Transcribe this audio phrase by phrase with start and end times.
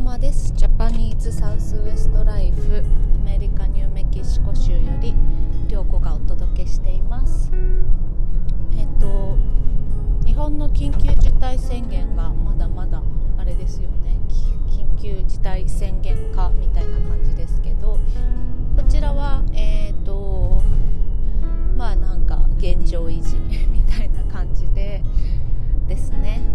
[0.00, 0.54] 様です。
[0.56, 2.82] ジャパニーズサウスウエストライフ
[3.16, 5.14] アメリカニューメキシコ州より
[5.68, 7.52] 涼子がお届けしています。
[8.78, 9.36] えっと
[10.24, 13.02] 日本の緊急事態宣言がまだまだ
[13.36, 14.18] あれですよね。
[14.70, 17.98] 緊急事態宣言下みたいな感じですけど
[18.76, 20.62] こちらはえっ、と
[21.76, 23.36] まあなんか現状維持
[23.68, 25.02] みたいな感じで
[25.86, 26.49] ですね。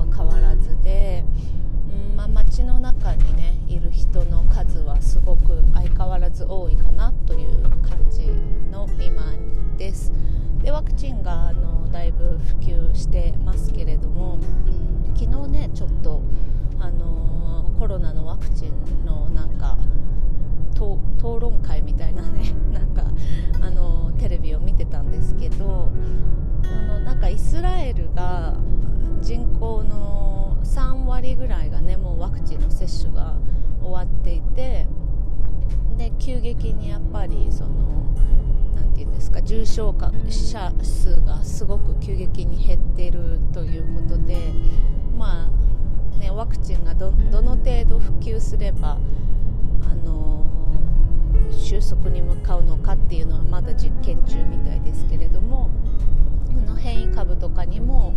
[0.00, 1.24] は変わらずで、
[2.10, 2.16] うん。
[2.16, 8.26] まあ、街の中にねいる人の数はすごく相変わらず多いかなという感じ
[8.70, 9.22] の今
[9.76, 10.12] です。
[10.62, 14.38] でワクチンがあのだいぶ普及してますけれども
[15.16, 16.20] 昨日ねちょっと
[16.78, 19.78] あのコロナのワクチンのなんか
[21.18, 23.04] 討論会みたいなね なんか
[23.60, 25.90] あのテレビを見てたんですけど
[26.64, 28.54] あのなんかイスラエルが
[29.22, 33.36] 人口の3割ぐらいがねもうワクチンの接種が
[33.82, 34.86] 終わっていて
[35.96, 38.14] で急激にやっぱりその
[38.74, 44.36] 何て言うんですか重症化者数がすごく急激に減っているということで
[45.16, 45.50] ま
[46.14, 48.98] あねワクチンがどの程度普及すれば
[49.82, 50.46] あの
[51.52, 55.70] 収束に向かうのかっていうのはまだ実験中みたいですけれども
[56.46, 58.14] この変異株とかにも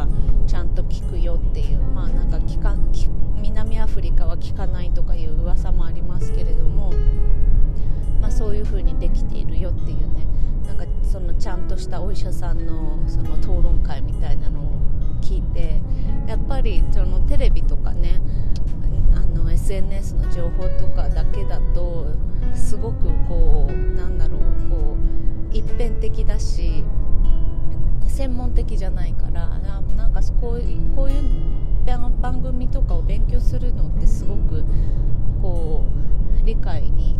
[0.00, 0.08] は
[0.46, 2.74] ちゃんと効くよっていうまあなんか効か
[3.40, 6.92] 南アフリカは効かないとかいう噂もありますけれども、
[8.20, 10.26] まあ、そういう風にできているよっていうね
[10.66, 14.72] なんかそのちゃんとしたお医者さんのその討論会みたいなのを
[15.20, 15.80] 聞いて
[16.26, 18.20] やっぱりそのテレビとかね
[19.14, 22.06] あの SNS の情報とかだけだと
[22.54, 24.40] すごくこうなんだろう
[24.70, 24.96] こ
[25.52, 26.84] う一辺的だし
[28.10, 29.48] 専門的じゃないから
[29.96, 31.22] なんかこうこういう
[32.20, 34.64] 番組とかを勉強するのってすごく
[35.40, 35.86] こ
[36.42, 37.18] う理解に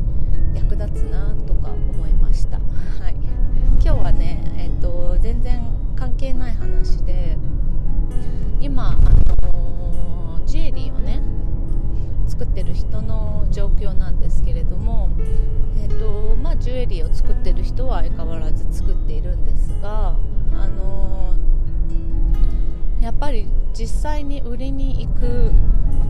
[23.80, 25.50] 実際に売りに行く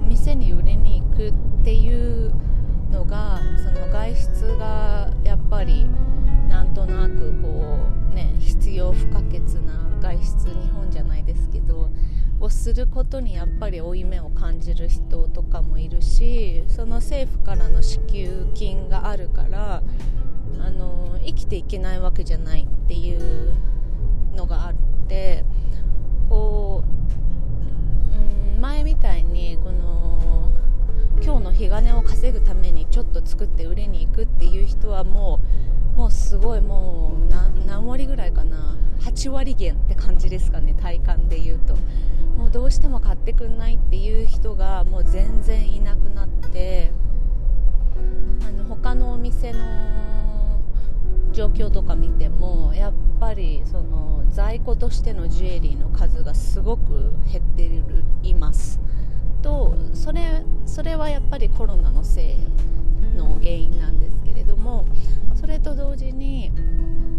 [0.09, 1.33] 店に売りに行くっ
[1.63, 2.35] ていう
[2.91, 5.87] のがその外出がやっぱり
[6.49, 7.79] なんとなくこ
[8.11, 11.91] うね必要不可欠な外出日本じゃないですけど
[12.41, 19.85] をすることにやっぱり負い目を感じる人とかもいるしその政府からの支給金があるから
[20.61, 23.55] あの生きていけないわけじゃないっていう
[24.35, 24.75] のがあっ
[25.07, 25.45] て
[28.61, 30.51] 前みたいにこの
[31.23, 35.41] 今日の日金を稼ぐためにちょっと作って売りに行くっていう人はも
[35.97, 38.77] うもうすごいもう何割ぐらいかな。
[39.01, 41.75] 8割減って感じですかね体感で言うと。
[42.37, 46.93] もうどうしても買ってくんないっていう人がもう全然いなくなって
[48.47, 49.59] あの他のお店の
[51.33, 57.71] 状況とか見てもやっぱりその在庫としてのジュエリーの数がすごく減って
[58.27, 58.81] います。
[59.43, 62.37] とそれそれはやっぱりコロナのせい
[63.17, 64.85] の原因なんですけれども
[65.35, 66.51] それと同時に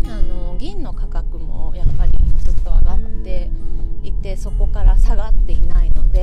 [0.05, 3.49] あの銀の価格もやっぱりずっと上がって
[4.03, 6.20] いてそこから下がっていないので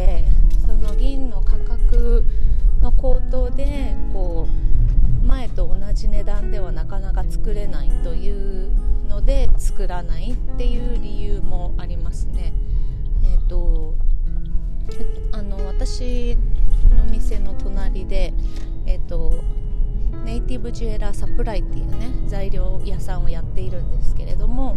[10.19, 12.53] ないっていう理由もありますね。
[13.23, 13.95] えーと、
[15.31, 16.37] あの私
[16.97, 18.35] の店の隣で、
[18.87, 19.33] えーと
[20.25, 24.77] ネイティブジュエラーサプライっていうね材料屋さんをやっているんですけれども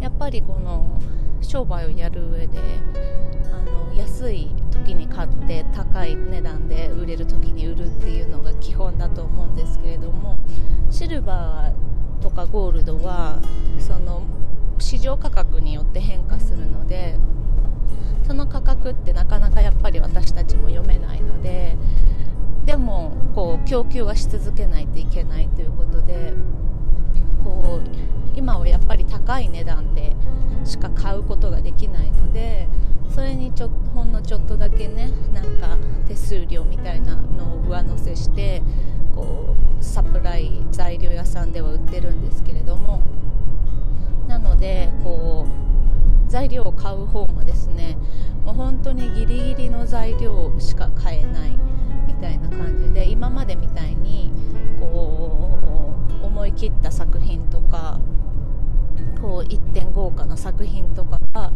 [0.00, 1.00] やっぱりこの
[1.42, 2.58] 商売をやる上で
[3.52, 10.38] あの安い時に買って高い値段で売れる時に売るっていうのが基本だと思うんですけれども
[10.90, 11.83] シルバー
[12.24, 13.38] とかゴールドは
[13.78, 14.22] その
[14.78, 17.18] 市場価格によって変化するので
[18.26, 21.76] その価格ってなかなかやっぱり私たちも読めないので
[22.64, 26.32] でもこう供給はし続けないといけないということで
[27.44, 30.16] こう今はやっぱり高い値段で
[30.64, 32.68] しか買うことができないので
[33.34, 35.76] れにちょほんのちょっとだけねなんか
[36.06, 38.62] 手数料みたいなのを上乗せして
[39.14, 43.02] こうサプライ材料屋さんでは売ってるんですけれども。
[44.26, 47.98] なのでこう材料を買う方もですね
[48.42, 51.58] もう本当にギリギリの材料しか買えない
[52.06, 54.32] みたいな感じで今までみたいに
[54.80, 58.00] こう思い切った作品とか
[59.20, 61.52] こう一点豪華な作品とかが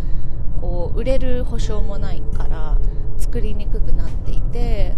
[0.61, 2.79] こう売れる保証もないから
[3.17, 4.95] 作りにくくなっていて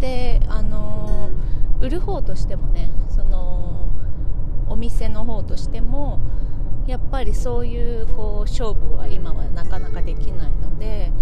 [0.00, 1.30] であの
[1.80, 3.88] 売る方としてもねその
[4.68, 6.20] お店の方としても
[6.86, 11.12] やっぱりそういうこう勝負は今はなかなかできないので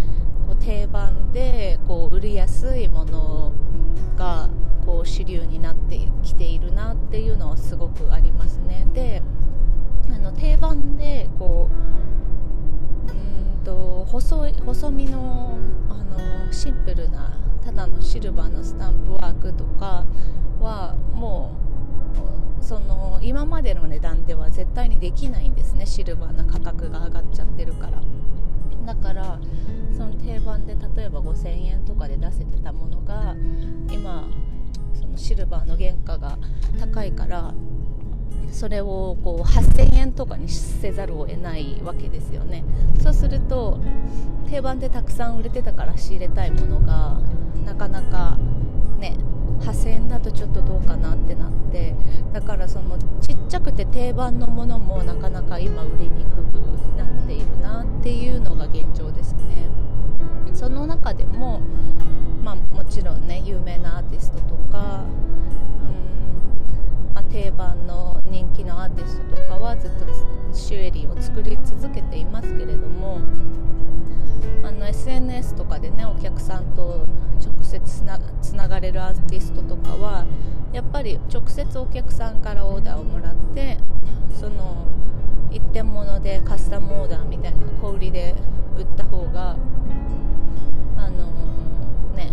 [0.46, 3.52] こう定番でこう売りやすいもの
[4.16, 4.48] が
[4.84, 8.86] こう主流になってきているなっていうのはすごくありますね。
[8.92, 9.22] で
[10.08, 12.05] あの定番でこう
[13.66, 15.58] と細い細身の
[15.88, 20.06] あのシンプルなただのシルバーのスタンプワークとか
[20.60, 21.52] はも
[22.60, 25.84] うその今までの値段では絶対にできないんですね。
[25.84, 28.00] シルバーな価格が上がっちゃってるから。
[28.86, 29.40] だから
[29.96, 33.34] その定番で例えば5000円とかで出せてたものが
[33.90, 34.28] 今
[34.94, 36.38] そのシルバーの原価が
[36.78, 37.52] 高いから
[38.50, 42.64] それをこう8000円とかにせざるを得ないわけですよね。
[43.02, 43.78] そうすると
[44.48, 47.20] 定番でたくさん売れてたから仕入れたいものが
[47.64, 48.38] なかなか
[48.98, 49.16] ね
[49.60, 51.94] 8000円だとちょっとどうかなってなって
[52.32, 56.60] だからそのちっちゃくて定番のものもなかなか今売りにくく
[56.96, 59.68] なっているなっていうのが現状ですね。
[60.54, 61.60] その中でも
[62.42, 65.04] まあもちろんね有名なアーティストとか、
[67.36, 70.06] 定番の人気のアーティストとかはずっと
[70.54, 73.20] シュエリーを作り続けていますけれども
[74.64, 77.06] あの SNS とかでねお客さんと
[77.44, 77.78] 直接
[78.40, 80.24] つながれるアーティストとかは
[80.72, 83.76] やっぱり直接お客さんからオーダーをもらって
[84.40, 84.86] その
[85.50, 88.34] 一点物でカスタムオーダーみたいな小売りで
[88.78, 89.58] 売った方が
[90.96, 92.32] あのー、ね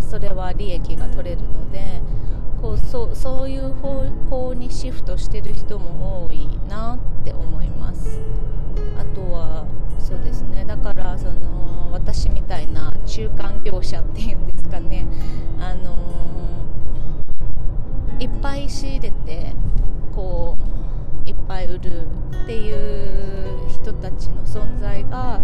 [0.00, 2.02] それは利益が取れるので。
[2.68, 8.20] こうそそういう方向にシフトしてる人も多いなって思います。
[8.98, 9.64] あとは
[9.98, 10.66] そうですね。
[10.66, 15.06] だからその私みたいな中間業者っていうんですかね。
[15.58, 15.96] あの
[18.20, 19.54] いっぱい仕入れて
[20.14, 20.54] こ
[21.24, 22.02] ういっぱい売る
[22.42, 25.40] っていう人たちの存在が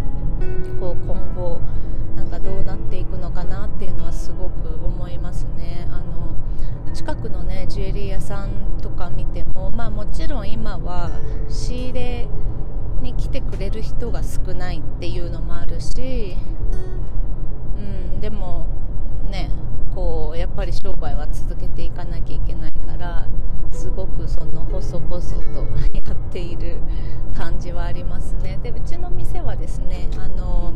[0.79, 1.59] こう今後
[7.75, 11.11] ジュエリー屋さんとか見てもまあもちろん今は
[11.49, 12.29] 仕入れ
[13.03, 16.37] に来てくれる人が少ないっていうのもあるし、
[17.77, 18.69] うん、でも
[19.29, 19.51] ね
[19.93, 23.27] こうやっぱり商売は続けていかなきゃいけないから
[23.73, 25.27] すごくその細々と
[25.93, 26.79] やっている
[27.37, 28.61] 感じはありますね。
[28.63, 30.73] でうちの店はですねあの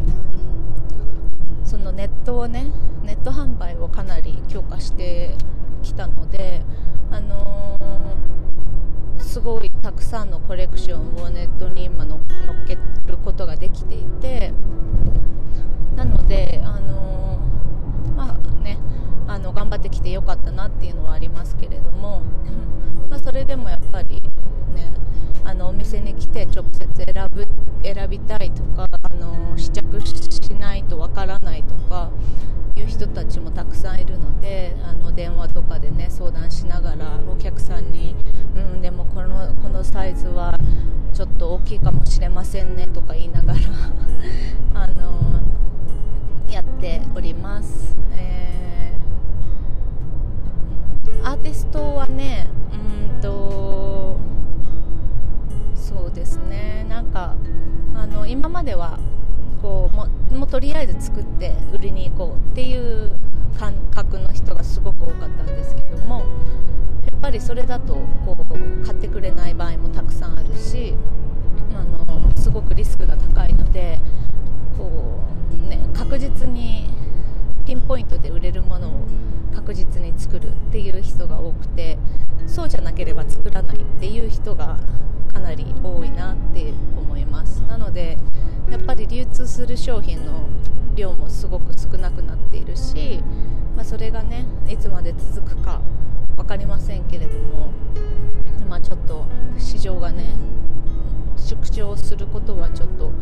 [1.63, 2.67] そのネットをね
[3.05, 5.37] ネット販売をかなり強化して
[5.79, 6.63] きたので、
[7.11, 12.21] あのー、すごいたくさんのコレクションをネットに今のっ
[12.67, 14.53] けることができていて
[15.97, 18.79] なので、あのー、まあね、
[19.27, 22.23] あの頑張ってきてよかったなっていうのはありますけれども、
[23.09, 24.23] まあ、それでもやっぱり
[24.75, 24.93] ね
[25.45, 27.47] あのお店に来て直接選ぶ
[27.83, 32.11] 選びたいとか、あの試着しないとわからないとか
[32.77, 34.08] いう人たちもたくさんいるの
[34.85, 38.15] あの電話とかでね相談しながらお客さんに
[38.57, 40.59] 「うんでもこのこのサイズは
[41.13, 43.59] ちょっと大きいかもしれませんね」とか言いながら
[44.75, 45.41] あの
[46.51, 54.17] やっております、えー、アーティストはねうんと
[55.75, 57.35] そうですねなんか
[57.95, 58.99] あの今までは
[59.61, 60.07] こうも
[60.39, 63.19] もうとりあえず作って売りに行こうっていう
[63.59, 66.21] 感覚の人がすごく多かったんですけども
[67.11, 70.95] やっぱりそれだとこう買ってくれない場合もたくさんあるし
[71.75, 73.99] あのすごくリスクが高いので
[74.77, 75.21] こ
[75.53, 76.89] う、ね、確実に
[77.67, 79.07] ピンポイントで売れるものを
[79.55, 81.99] 確実に作るっていう人が多くて
[82.47, 84.79] そうじゃなければ作らないっていう人が
[85.33, 87.61] かなり多いなって思います。
[87.63, 88.17] なので
[88.71, 90.49] やっぱり流通する商品の
[90.99, 93.23] 量もすごく少なくなっているし、
[93.77, 95.81] まあ、それがねいつまで続くか
[96.37, 97.73] 分かりませんけれども、
[98.69, 99.25] まあ、ちょっと
[99.57, 100.35] 市場がね
[101.37, 103.13] 縮小することはちょっと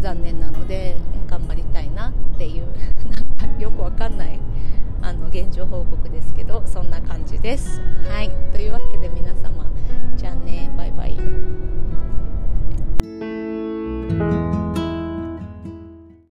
[0.00, 0.96] 残念なので
[1.28, 2.66] 頑張りたいなっていう
[3.08, 4.40] なんか よくわかんない
[5.02, 7.80] あの現状報告ですけどそんな感じです。
[8.08, 9.70] はいというわけで皆様
[10.16, 11.51] じゃあねバイバイ。